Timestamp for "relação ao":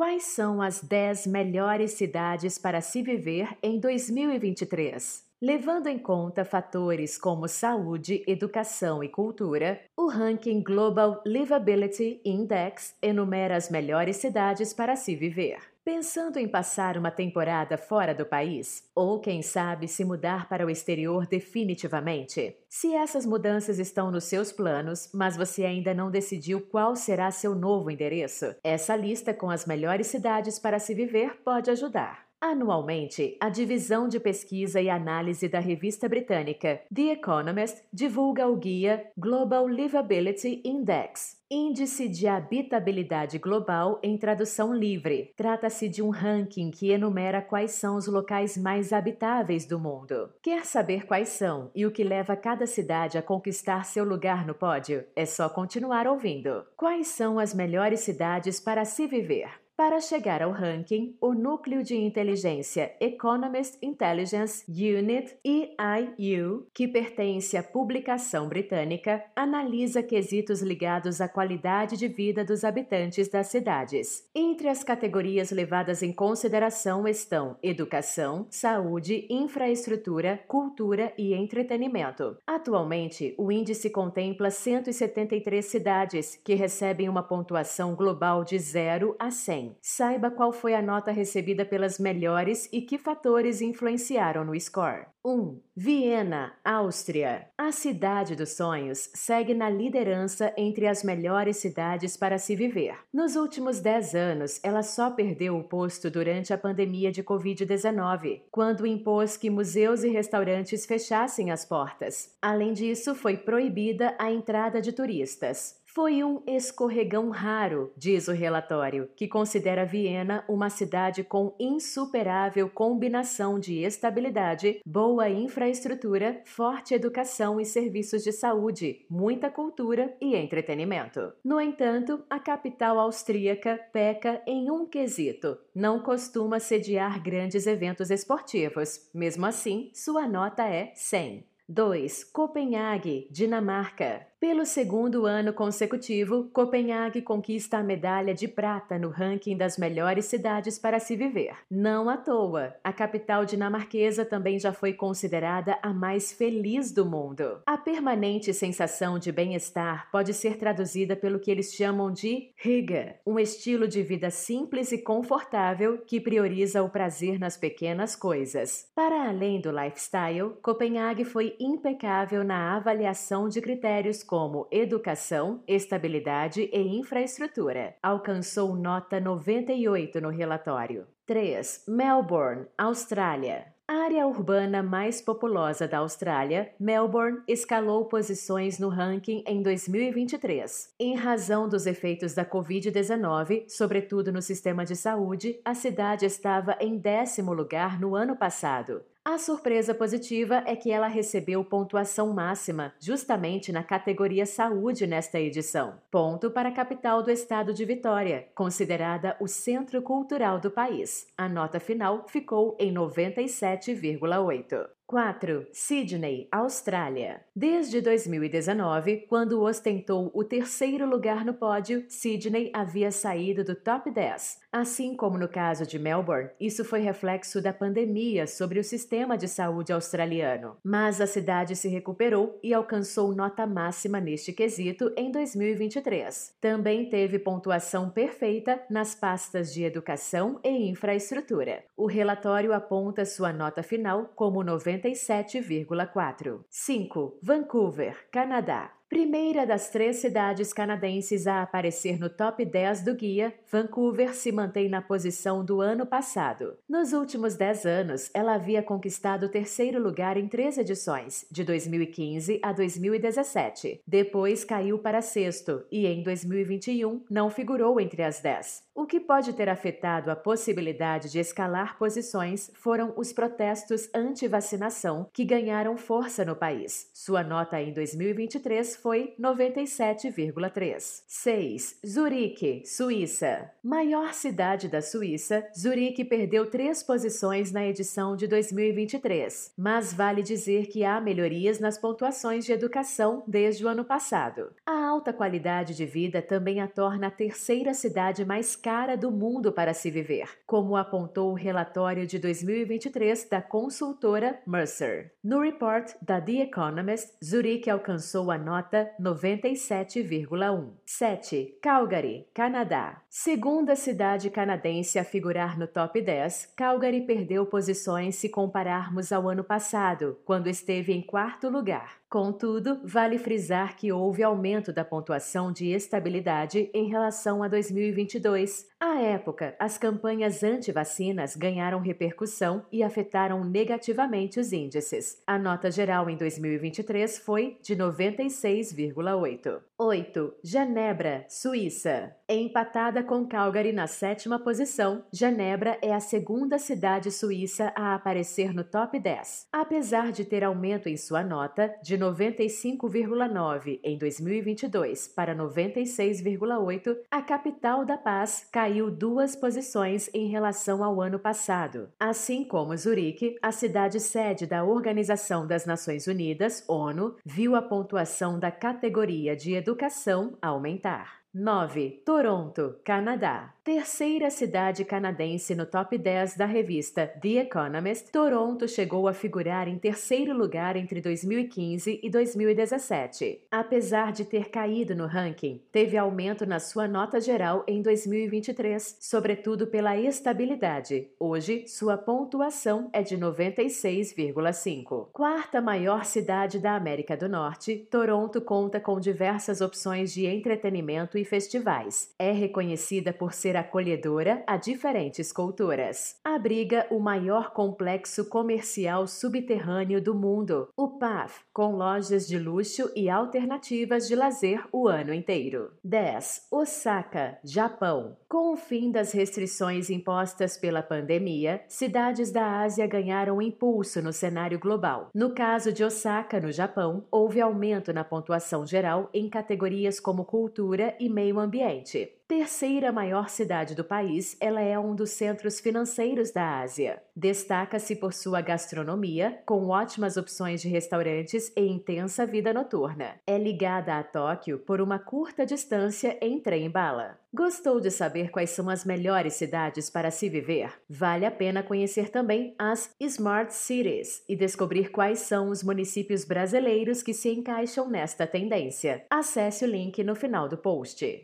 360.48-361.20